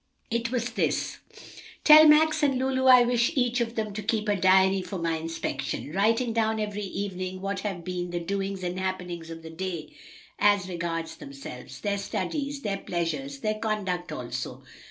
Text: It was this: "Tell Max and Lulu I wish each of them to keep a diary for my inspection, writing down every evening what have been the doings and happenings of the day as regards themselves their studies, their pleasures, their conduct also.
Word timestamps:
It 0.31 0.49
was 0.51 0.71
this: 0.71 1.19
"Tell 1.83 2.07
Max 2.07 2.41
and 2.41 2.57
Lulu 2.57 2.85
I 2.87 3.03
wish 3.03 3.33
each 3.35 3.61
of 3.61 3.75
them 3.75 3.93
to 3.93 4.01
keep 4.01 4.27
a 4.27 4.35
diary 4.35 4.81
for 4.81 4.97
my 4.97 5.15
inspection, 5.17 5.91
writing 5.93 6.33
down 6.33 6.59
every 6.59 6.81
evening 6.81 7.39
what 7.39 7.59
have 7.59 7.83
been 7.83 8.09
the 8.09 8.19
doings 8.19 8.63
and 8.63 8.79
happenings 8.79 9.29
of 9.29 9.43
the 9.43 9.51
day 9.51 9.93
as 10.39 10.67
regards 10.67 11.17
themselves 11.17 11.81
their 11.81 11.99
studies, 11.99 12.61
their 12.63 12.79
pleasures, 12.79 13.41
their 13.41 13.59
conduct 13.59 14.11
also. 14.11 14.63